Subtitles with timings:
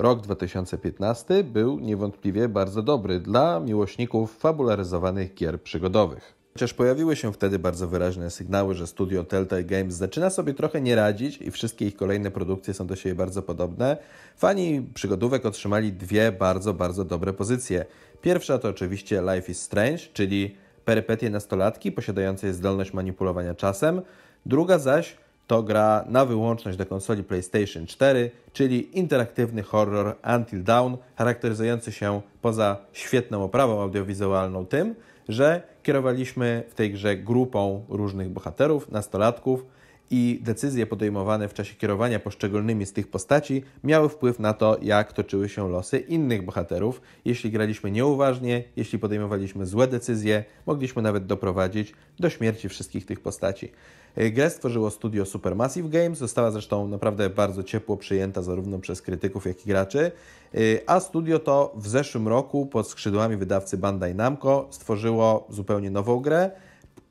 [0.00, 6.34] rok 2015 był niewątpliwie bardzo dobry dla miłośników fabularyzowanych gier przygodowych.
[6.52, 10.94] Chociaż pojawiły się wtedy bardzo wyraźne sygnały, że studio Telltale Games zaczyna sobie trochę nie
[10.94, 13.96] radzić i wszystkie ich kolejne produkcje są do siebie bardzo podobne,
[14.36, 17.84] fani przygodówek otrzymali dwie bardzo, bardzo dobre pozycje.
[18.22, 24.02] Pierwsza to oczywiście Life is Strange, czyli perypetie nastolatki posiadającej zdolność manipulowania czasem.
[24.46, 25.16] Druga zaś
[25.50, 32.20] to gra na wyłączność do konsoli PlayStation 4, czyli interaktywny horror Until Dawn, charakteryzujący się
[32.42, 34.94] poza świetną oprawą audiowizualną tym,
[35.28, 39.64] że kierowaliśmy w tej grze grupą różnych bohaterów, nastolatków
[40.10, 45.12] i decyzje podejmowane w czasie kierowania poszczególnymi z tych postaci miały wpływ na to, jak
[45.12, 47.00] toczyły się losy innych bohaterów.
[47.24, 53.72] Jeśli graliśmy nieuważnie, jeśli podejmowaliśmy złe decyzje, mogliśmy nawet doprowadzić do śmierci wszystkich tych postaci.
[54.16, 59.46] E, grę stworzyło studio Supermassive Games, została zresztą naprawdę bardzo ciepło przyjęta zarówno przez krytyków,
[59.46, 60.12] jak i graczy,
[60.54, 66.20] e, a studio to w zeszłym roku pod skrzydłami wydawcy Bandai Namco stworzyło zupełnie nową
[66.20, 66.50] grę,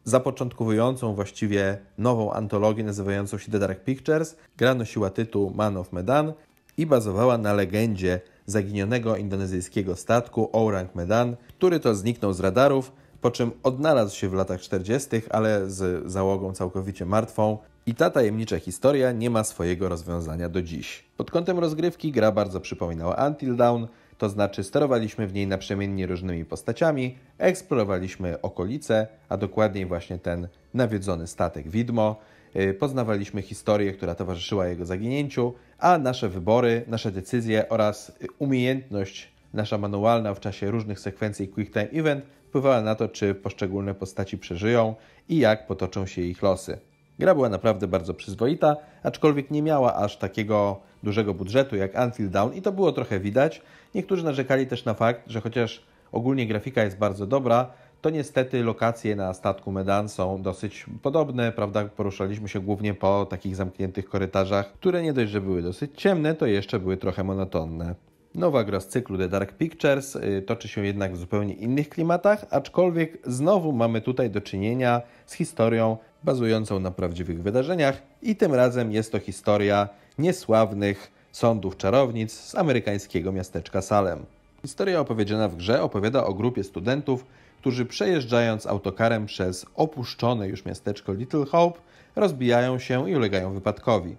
[0.10, 4.36] zapoczątkowującą właściwie nową antologię nazywającą się The Dark Pictures.
[4.58, 6.34] Gra nosiła tytuł Man of Medan
[6.78, 13.32] i bazowała na legendzie zaginionego indonezyjskiego statku Orang Medan, który to zniknął z radarów, po
[13.32, 17.58] czym odnalazł się w latach 40., ale z załogą całkowicie martwą.
[17.86, 21.04] I ta tajemnicza historia nie ma swojego rozwiązania do dziś.
[21.18, 23.86] Pod kątem rozgrywki gra bardzo przypominała Until Dawn,
[24.20, 31.28] to znaczy sterowaliśmy w niej naprzemiennie różnymi postaciami, eksplorowaliśmy okolice, a dokładniej właśnie ten nawiedzony
[31.28, 32.16] statek widmo,
[32.56, 39.78] y, poznawaliśmy historię, która towarzyszyła jego zaginięciu, a nasze wybory, nasze decyzje oraz umiejętność nasza
[39.78, 44.96] manualna w czasie różnych sekwencji Quick Time Event wpływała na to, czy poszczególne postaci przeżyją
[45.30, 46.78] i jak potoczą się ich losy.
[47.20, 52.54] Gra była naprawdę bardzo przyzwoita, aczkolwiek nie miała aż takiego dużego budżetu jak Until Dawn
[52.54, 53.62] i to było trochę widać.
[53.96, 59.16] Niektórzy narzekali też na fakt, że chociaż ogólnie grafika jest bardzo dobra, to niestety lokacje
[59.16, 61.86] na statku Medan są dosyć podobne, prawda?
[61.86, 66.46] Poruszaliśmy się głównie po takich zamkniętych korytarzach, które nie dość, że były dosyć ciemne, to
[66.46, 67.96] jeszcze były trochę monotonne.
[68.36, 72.46] Nowa gra z cyklu The Dark Pictures y, toczy się jednak w zupełnie innych klimatach,
[72.50, 78.92] aczkolwiek znowu mamy tutaj do czynienia z historią bazującą na prawdziwych wydarzeniach i tym razem
[78.92, 84.26] jest to historia niesławnych sądów czarownic z amerykańskiego miasteczka Salem.
[84.62, 87.26] Historia opowiedziana w grze opowiada o grupie studentów,
[87.60, 91.80] którzy przejeżdżając autokarem przez opuszczone już miasteczko Little Hope
[92.16, 94.16] rozbijają się i ulegają wypadkowi.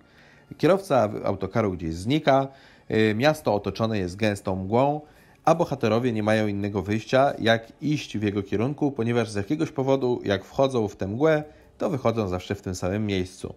[0.59, 2.48] Kierowca autokaru gdzieś znika,
[2.91, 5.00] y, miasto otoczone jest gęstą mgłą,
[5.44, 10.21] a bohaterowie nie mają innego wyjścia, jak iść w jego kierunku, ponieważ z jakiegoś powodu,
[10.25, 11.44] jak wchodzą w tę mgłę,
[11.78, 13.54] to wychodzą zawsze w tym samym miejscu.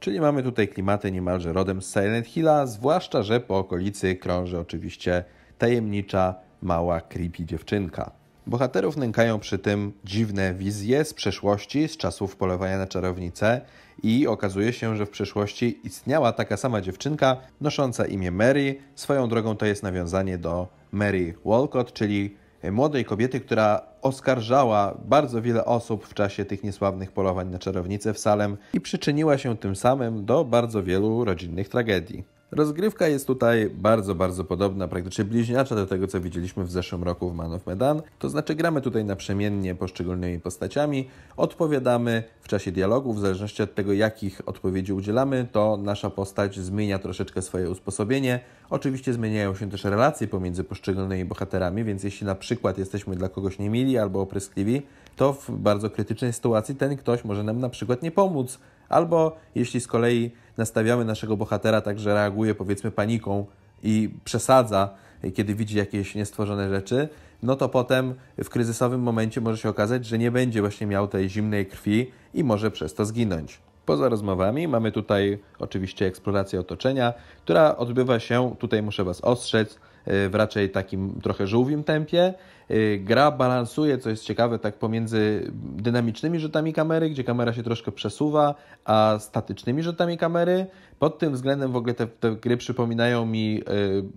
[0.00, 5.24] Czyli mamy tutaj klimaty niemalże rodem z Silent Hilla, zwłaszcza, że po okolicy krąży oczywiście
[5.58, 8.10] tajemnicza, mała, creepy dziewczynka.
[8.46, 13.60] Bohaterów nękają przy tym dziwne wizje z przeszłości, z czasów polowania na czarownicę
[14.02, 18.76] i okazuje się, że w przeszłości istniała taka sama dziewczynka nosząca imię Mary.
[18.94, 22.36] Swoją drogą to jest nawiązanie do Mary Walcott, czyli
[22.70, 28.18] młodej kobiety, która oskarżała bardzo wiele osób w czasie tych niesławnych polowań na czarownicę w
[28.18, 32.24] Salem i przyczyniła się tym samym do bardzo wielu rodzinnych tragedii.
[32.52, 37.30] Rozgrywka jest tutaj bardzo, bardzo podobna, praktycznie bliźniacza do tego, co widzieliśmy w zeszłym roku
[37.30, 38.02] w Man of Medan.
[38.18, 43.92] To znaczy gramy tutaj naprzemiennie poszczególnymi postaciami, odpowiadamy w czasie dialogów, w zależności od tego,
[43.92, 48.40] jakich odpowiedzi udzielamy, to nasza postać zmienia troszeczkę swoje usposobienie.
[48.70, 53.58] Oczywiście zmieniają się też relacje pomiędzy poszczególnymi bohaterami, więc jeśli na przykład jesteśmy dla kogoś
[53.58, 54.82] niemili albo opryskliwi,
[55.20, 58.58] to w bardzo krytycznej sytuacji ten ktoś może nam na przykład nie pomóc,
[58.88, 63.46] Albo jeśli z kolei nastawiamy naszego bohatera tak, że reaguje powiedzmy paniką
[63.82, 64.90] i przesadza,
[65.34, 67.08] kiedy widzi jakieś niestworzone rzeczy,
[67.42, 68.14] no to potem
[68.44, 72.44] w kryzysowym momencie może się okazać, że nie będzie właśnie miał tej zimnej krwi i
[72.44, 73.60] może przez to zginąć.
[73.86, 77.12] Poza rozmowami mamy tutaj oczywiście eksplorację otoczenia,
[77.44, 82.34] która odbywa się, tutaj muszę Was ostrzec, w raczej takim trochę żółwim tempie.
[82.70, 87.92] Y, gra balansuje, co jest ciekawe, tak pomiędzy dynamicznymi rzutami kamery, gdzie kamera się troszkę
[87.92, 88.54] przesuwa,
[88.84, 90.66] a statycznymi rzutami kamery.
[90.98, 93.62] Pod tym względem w ogóle te, te gry przypominają mi y,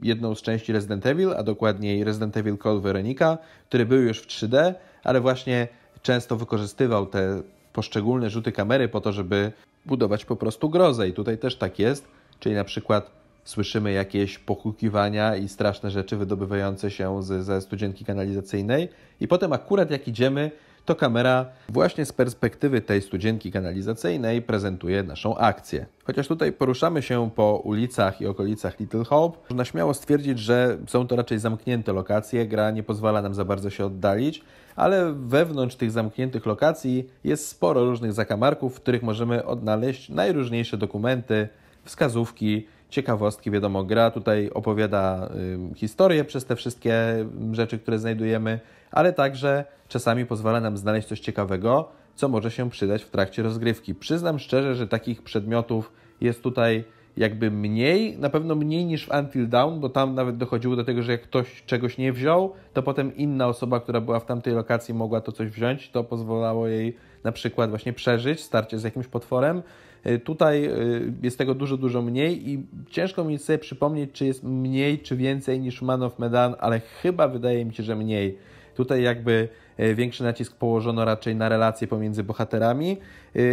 [0.04, 3.38] jedną z części Resident Evil, a dokładniej Resident Evil Code Veronica,
[3.70, 5.68] który był już w 3D, ale właśnie
[6.02, 7.42] często wykorzystywał te
[7.74, 9.52] poszczególne rzuty kamery po to, żeby
[9.86, 11.08] budować po prostu grozę.
[11.08, 12.08] I tutaj też tak jest,
[12.40, 18.90] czyli na przykład słyszymy jakieś pochukiwania i straszne rzeczy wydobywające się z, ze studzienki kanalizacyjnej
[19.22, 20.52] i potem akurat jak idziemy,
[20.86, 25.86] to kamera właśnie z perspektywy tej studzienki kanalizacyjnej prezentuje naszą akcję.
[26.04, 31.08] Chociaż tutaj poruszamy się po ulicach i okolicach Little Hope, można śmiało stwierdzić, że są
[31.08, 34.44] to raczej zamknięte lokacje, gra nie pozwala nam za bardzo się oddalić,
[34.76, 41.48] ale wewnątrz tych zamkniętych lokacji jest sporo różnych zakamarków, w których możemy odnaleźć najróżniejsze dokumenty,
[41.84, 43.52] wskazówki, ciekawostki.
[43.52, 45.30] Wiadomo, gra tutaj opowiada
[45.76, 48.60] historię przez te wszystkie rzeczy, które znajdujemy,
[48.92, 53.96] ale także czasami pozwala nam znaleźć coś ciekawego, co może się przydać w trakcie rozgrywki.
[53.96, 55.92] Przyznam szczerze, że takich przedmiotów
[56.22, 56.84] jest tutaj
[57.18, 61.04] jakby mniej, na pewno mniej niż w Until Dawn, bo tam nawet dochodziło do tego,
[61.04, 64.94] że jak ktoś czegoś nie wziął, to potem inna osoba, która była w tamtej lokacji
[64.94, 69.62] mogła to coś wziąć, to pozwalało jej na przykład właśnie przeżyć starcie z jakimś potworem.
[70.08, 74.44] Y, tutaj y, jest tego dużo, dużo mniej i ciężko mi sobie przypomnieć, czy jest
[74.44, 78.38] mniej, czy więcej niż Man of Medan, ale chyba wydaje mi się, że mniej.
[78.76, 79.50] Tutaj jakby
[79.96, 82.98] większy nacisk położono raczej na relacje pomiędzy bohaterami,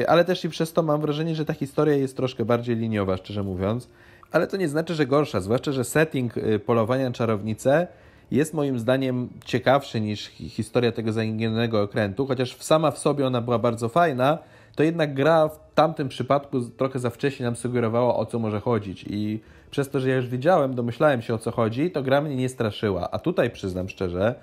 [0.09, 3.43] ale też i przez to mam wrażenie, że ta historia jest troszkę bardziej liniowa, szczerze
[3.43, 3.89] mówiąc.
[4.33, 6.35] Ale to nie znaczy, że gorsza, zwłaszcza, że setting
[6.67, 7.87] polowania na czarownicę
[8.31, 13.59] jest moim zdaniem ciekawszy niż historia tego zaginionego okrętu, chociaż sama w sobie ona była
[13.59, 14.39] bardzo fajna,
[14.77, 19.05] to jednak gra w tamtym przypadku trochę za wcześnie nam sugerowała, o co może chodzić.
[19.09, 19.41] I
[19.71, 22.49] przez to, że ja już wiedziałem, domyślałem się o co chodzi, to gra mnie nie
[22.49, 23.11] straszyła.
[23.11, 24.35] A tutaj przyznam szczerze, e,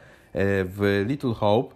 [0.66, 1.76] w Little Hope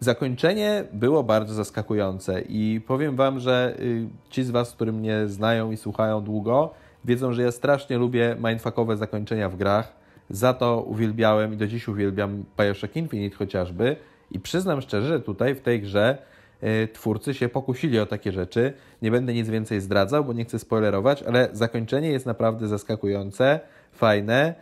[0.00, 5.70] zakończenie było bardzo zaskakujące i powiem Wam, że y, ci z Was, którzy mnie znają
[5.70, 6.70] i słuchają długo,
[7.04, 9.92] wiedzą, że ja strasznie lubię mindfuckowe zakończenia w grach.
[10.30, 13.96] Za to uwielbiałem i do dziś uwielbiam Bioshock Infinite chociażby.
[14.30, 16.18] I przyznam szczerze, że tutaj w tej grze
[16.62, 18.72] Y, twórcy się pokusili o takie rzeczy.
[19.02, 23.60] Nie będę nic więcej zdradzał, bo nie chcę spoilerować, ale zakończenie jest naprawdę zaskakujące,
[23.92, 24.54] fajne,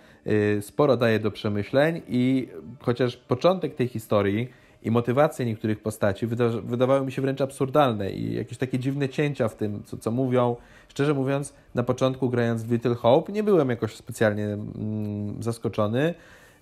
[0.60, 2.48] sporo daje do przemyśleń i
[2.80, 4.48] chociaż początek tej historii
[4.82, 9.48] i motywacje niektórych postaci wyda wydawały mi się wręcz absurdalne i jakieś takie dziwne cięcia
[9.48, 10.56] w tym, co, co mówią.
[10.88, 16.14] Szczerze mówiąc, na początku grając w Little Hope nie byłem jakoś specjalnie mm, zaskoczony.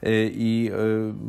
[0.06, 0.70] Y, i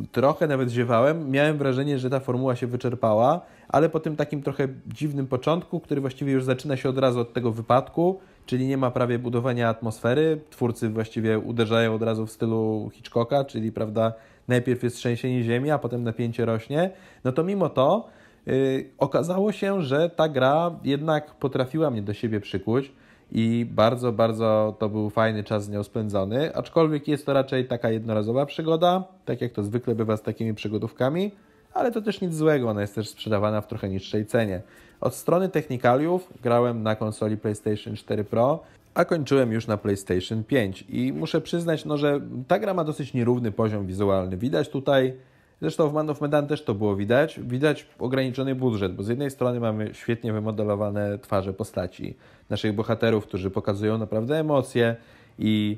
[0.04, 1.32] y, trochę nawet ziewałem.
[1.32, 6.02] Miałem wrażenie, że ta formuła się wyczerpała, ale po tym takim trochę dziwnym początku, który
[6.02, 10.42] właściwie już zaczyna się od razu od tego wypadku, czyli nie ma prawie budowania atmosfery.
[10.50, 14.14] Twórcy właściwie uderzają od razu w stylu Hitchcocka, czyli prawda,
[14.48, 16.90] najpierw jest trzęsienie ziemi, a potem napięcie rośnie.
[17.24, 18.08] No to mimo to
[18.46, 22.92] yy, okazało się, że ta gra jednak potrafiła mnie do siebie przykuć
[23.32, 27.90] i bardzo, bardzo to był fajny czas z nią spędzony, aczkolwiek jest to raczej taka
[27.90, 31.32] jednorazowa przygoda, tak jak to zwykle bywa z takimi przygodówkami,
[31.76, 34.62] ale to też nic złego, ona jest też sprzedawana w trochę niższej cenie.
[35.02, 38.64] Od strony technikaliów grałem na konsoli PlayStation 4 Pro,
[38.94, 43.14] a kończyłem już na PlayStation 5 i muszę przyznać, no, że ta gra ma dosyć
[43.14, 44.38] nierówny poziom wizualny.
[44.38, 45.14] Widać tutaj
[45.62, 47.40] Zresztą w Man of Medan też to było widać.
[47.40, 52.16] Widać ograniczony budżet, bo z jednej strony mamy świetnie wymodelowane twarze postaci
[52.50, 54.96] naszych bohaterów, którzy pokazują naprawdę emocje
[55.40, 55.78] i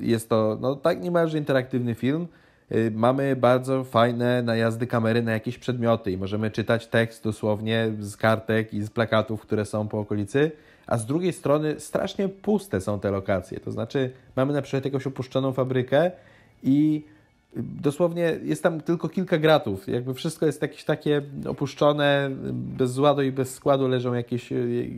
[0.00, 2.26] jest to no, tak niemalże interaktywny film.
[2.72, 8.16] Y, mamy bardzo fajne najazdy kamery na jakieś przedmioty i możemy czytać tekst dosłownie z
[8.16, 10.52] kartek i z plakatów, które są po okolicy,
[10.86, 13.60] a z drugiej strony strasznie puste są te lokacje.
[13.60, 16.10] To znaczy, mamy na przykład jakąś opuszczoną fabrykę
[16.62, 17.04] i
[17.56, 19.88] dosłownie jest tam tylko kilka gratów.
[19.88, 24.56] Jakby wszystko jest jakieś takie opuszczone, bez ładu i bez składu leżą jakieś e,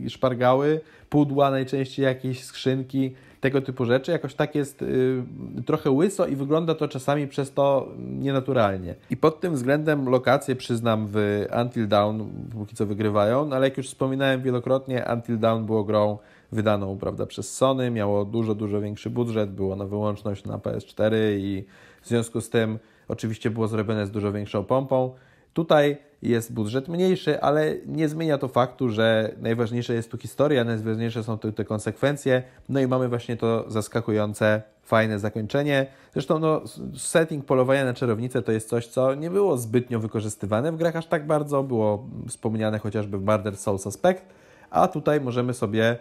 [0.09, 3.11] szpargały, pudła, najczęściej jakieś skrzynki,
[3.41, 4.11] tego typu rzeczy.
[4.11, 5.23] Jakoś tak jest y,
[5.65, 8.95] trochę łyso i wygląda to czasami przez to nienaturalnie.
[9.09, 13.77] I pod tym względem lokacje, przyznam, w Until Dawn póki co wygrywają, no ale jak
[13.77, 16.17] już wspominałem wielokrotnie, Until Dawn było grą
[16.51, 21.65] wydaną prawda, przez Sony, miało dużo, dużo większy budżet, było na wyłączność na PS4 i
[22.01, 25.15] w związku z tym oczywiście było zrobione z dużo większą pompą.
[25.53, 31.23] Tutaj jest budżet mniejszy, ale nie zmienia to faktu, że najważniejsza jest tu historia, najważniejsze
[31.23, 35.87] są tu te konsekwencje, no i mamy właśnie to zaskakujące, fajne zakończenie.
[36.13, 36.61] Zresztą no,
[36.97, 41.05] setting polowania na czarownicę to jest coś, co nie było zbytnio wykorzystywane w grach aż
[41.05, 44.25] tak bardzo, było wspomniane chociażby w Murder Soul Suspect,
[44.69, 45.97] a tutaj możemy sobie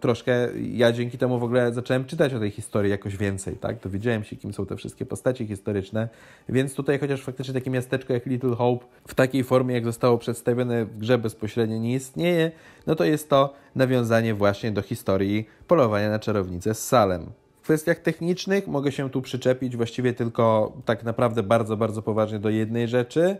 [0.00, 3.80] troszkę ja dzięki temu w ogóle zacząłem czytać o tej historii jakoś więcej, tak?
[3.80, 6.08] Dowiedziałem się, kim są te wszystkie postacie historyczne,
[6.48, 10.84] więc tutaj chociaż faktycznie takie miasteczko jak Little Hope w takiej formie, jak zostało przedstawione
[10.84, 12.50] w grze bezpośrednio nie istnieje,
[12.86, 17.32] no to jest to nawiązanie właśnie do historii polowania na czarownicę z Salem.
[17.60, 22.50] W kwestiach technicznych mogę się tu przyczepić właściwie tylko tak naprawdę bardzo, bardzo poważnie do
[22.50, 23.36] jednej rzeczy.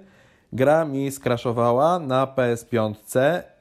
[0.53, 2.95] Gra mi skraszowała na PS5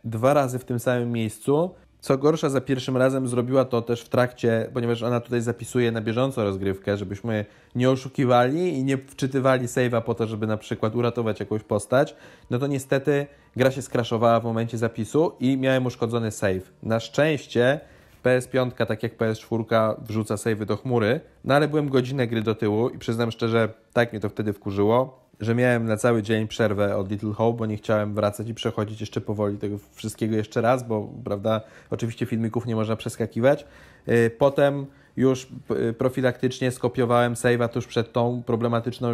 [0.04, 4.10] dwa razy w tym samym miejscu Co gorsza, za pierwszym razem zrobiła to też w
[4.10, 10.02] trakcie, ponieważ ona tutaj zapisuje na bieżąco rozgrywkę, żebyśmy nie oszukiwali i nie wczytywali save'a
[10.02, 12.16] po to, żeby na przykład uratować jakąś postać.
[12.50, 16.72] No to niestety gra się skraszowała w momencie zapisu i miałem uszkodzony save.
[16.84, 17.80] Na szczęście
[18.24, 22.90] PS5, tak jak PS4, wrzuca save'y do chmury, no ale byłem godzinę gry do tyłu
[22.90, 27.12] i przyznam szczerze, tak mnie to wtedy wkurzyło, że miałem na cały dzień przerwę od
[27.12, 31.10] Little Hope, bo nie chciałem wracać i przechodzić jeszcze powoli tego wszystkiego jeszcze raz, bo
[31.24, 33.66] prawda, oczywiście filmików nie można przeskakiwać.
[34.08, 34.86] Y, potem
[35.18, 35.48] już
[35.90, 39.14] y, profilaktycznie skopiowałem save'a tuż przed tą problematyczną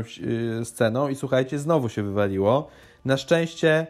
[0.61, 2.67] y, sceną i słuchajcie, znowu się wywaliło.
[3.05, 3.87] Na szczęście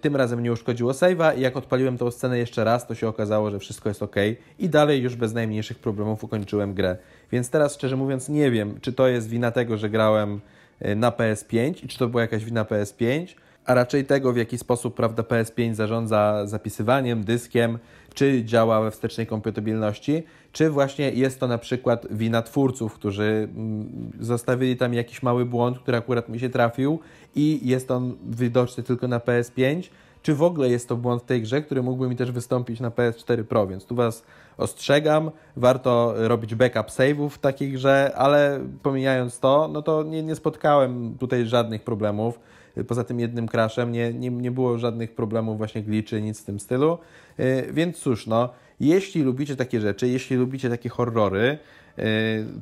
[0.00, 3.50] tym razem nie uszkodziło save'a i jak odpaliłem tą scenę jeszcze raz, to się okazało,
[3.50, 4.16] że wszystko jest ok
[4.58, 6.96] i dalej już bez najmniejszych problemów ukończyłem grę.
[7.32, 10.40] Więc teraz szczerze mówiąc nie wiem, czy to jest wina tego, że grałem
[10.96, 13.26] na PS5 i czy to była jakaś wina PS5,
[13.64, 17.78] a raczej tego, w jaki sposób prawda, PS5 zarządza zapisywaniem, dyskiem,
[18.14, 24.12] czy działa we wstecznej kompatybilności, czy właśnie jest to na przykład wina twórców, którzy mm,
[24.20, 26.98] zostawili tam jakiś mały błąd, który akurat mi się trafił
[27.34, 29.82] i jest on widoczny tylko na PS5,
[30.24, 32.90] czy w ogóle jest to błąd w tej grze, który mógłby mi też wystąpić na
[32.90, 34.24] PS4 Pro, więc tu Was
[34.56, 40.34] ostrzegam, warto robić backup save'ów w takiej grze, ale pomijając to, no to nie, nie
[40.34, 42.40] spotkałem tutaj żadnych problemów.
[42.88, 46.60] Poza tym jednym crashem nie, nie, nie było żadnych problemów, właśnie gliczy, nic w tym
[46.60, 46.98] stylu.
[47.40, 48.48] Y, więc cóż, no,
[48.80, 51.58] jeśli lubicie takie rzeczy, jeśli lubicie takie horrory,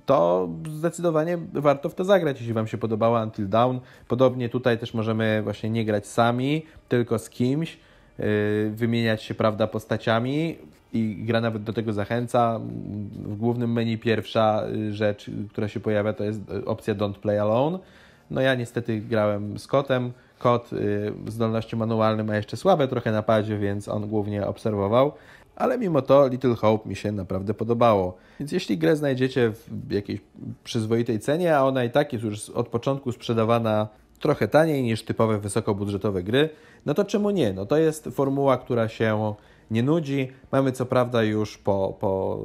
[0.06, 3.76] to zdecydowanie warto w to zagrać, jeśli Wam się podobała Until Dawn.
[4.08, 7.78] Podobnie tutaj też możemy właśnie nie grać sami, tylko z kimś,
[8.20, 10.58] y, wymieniać się, prawda, postaciami
[10.92, 12.60] i gra nawet do tego zachęca.
[13.14, 17.78] W głównym menu pierwsza rzecz, która się pojawia, to jest opcja Don't Play Alone.
[18.30, 20.12] No ja niestety grałem z kotem.
[20.38, 20.70] Kot
[21.26, 25.12] zdolności manualne ma jeszcze słabe trochę na padzie, więc on głównie obserwował
[25.62, 28.16] ale mimo to Little Hope mi się naprawdę podobało.
[28.40, 30.20] Więc jeśli grę znajdziecie w jakiejś
[30.64, 33.88] przyzwoitej cenie, a ona i tak jest już od początku sprzedawana
[34.20, 36.48] trochę taniej niż typowe wysokobudżetowe gry,
[36.86, 37.52] no to czemu nie?
[37.52, 39.34] No to jest formuła, która się
[39.70, 40.28] nie nudzi.
[40.52, 42.40] Mamy co prawda już po, po,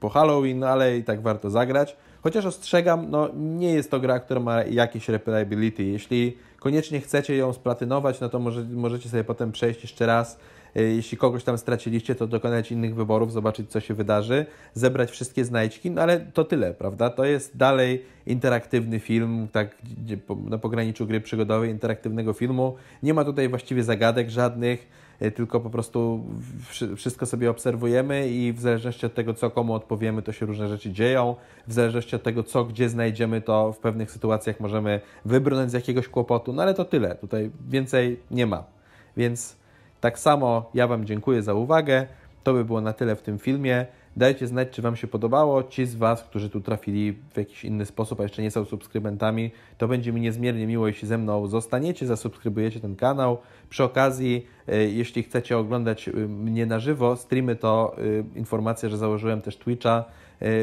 [0.00, 1.96] po Halloween, ale i tak warto zagrać.
[2.22, 5.84] Chociaż ostrzegam, no nie jest to gra, która ma jakieś replayability.
[5.84, 10.38] Jeśli koniecznie chcecie ją splatynować, no to może, możecie sobie potem przejść jeszcze raz
[10.82, 15.90] jeśli kogoś tam straciliście, to dokonać innych wyborów, zobaczyć, co się wydarzy, zebrać wszystkie znajdźki,
[15.90, 17.10] no ale to tyle, prawda?
[17.10, 19.76] To jest dalej interaktywny film, tak
[20.44, 22.76] na pograniczu gry przygodowej, interaktywnego filmu.
[23.02, 24.88] Nie ma tutaj właściwie zagadek żadnych,
[25.20, 26.24] e, tylko po prostu
[26.96, 30.92] wszystko sobie obserwujemy i w zależności od tego, co komu odpowiemy, to się różne rzeczy
[30.92, 31.36] dzieją.
[31.66, 36.08] W zależności od tego, co gdzie znajdziemy, to w pewnych sytuacjach możemy wybrnąć z jakiegoś
[36.08, 37.14] kłopotu, no ale to tyle.
[37.14, 38.64] Tutaj więcej nie ma.
[39.16, 39.56] Więc
[40.06, 42.06] tak samo ja Wam dziękuję za uwagę.
[42.42, 43.86] To by było na tyle w tym filmie.
[44.16, 45.62] Dajcie znać, czy Wam się podobało.
[45.62, 49.50] Ci z Was, którzy tu trafili w jakiś inny sposób, a jeszcze nie są subskrybentami,
[49.78, 53.38] to będzie mi niezmiernie miło, jeśli ze mną zostaniecie, zasubskrybujecie ten kanał.
[53.70, 58.98] Przy okazji, e, jeśli chcecie oglądać e, mnie na żywo, streamy to e, informacja, że
[58.98, 60.04] założyłem też Twitcha,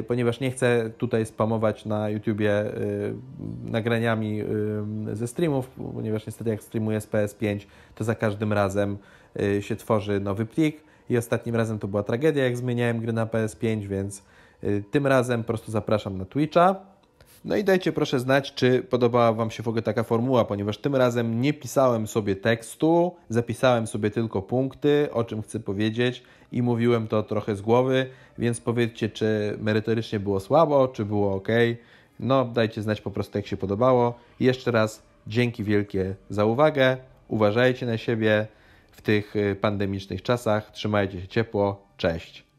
[0.08, 2.64] ponieważ nie chcę tutaj spamować na YouTubie
[3.66, 4.42] nagraniami
[5.14, 7.60] ze streamów, ponieważ niestety jak streamuję z PS5,
[7.96, 8.98] to za każdym razem
[9.42, 13.26] Y, się tworzy nowy plik i ostatnim razem to była tragedia, jak zmieniałem gry na
[13.26, 14.24] PS5, więc
[14.64, 16.76] y, tym razem po prostu zapraszam na Twitcha.
[17.46, 20.96] No i dajcie proszę znać, czy podobała Wam się w ogóle taka formuła, ponieważ tym
[20.96, 27.08] razem nie pisałem sobie tekstu, zapisałem sobie tylko punkty, o czym chcę powiedzieć i mówiłem
[27.08, 31.48] to trochę z głowy, więc powiedzcie, czy merytorycznie było słabo, czy było ok.
[32.20, 34.14] No, dajcie znać po prostu, jak się podobało.
[34.40, 36.98] Jeszcze raz dzięki wielkie za uwagę.
[37.28, 38.48] Uważajcie na siebie
[38.94, 40.72] w tych y, pandemicznych czasach.
[40.72, 41.88] Trzymajcie się ciepło.
[41.98, 42.53] Cześć.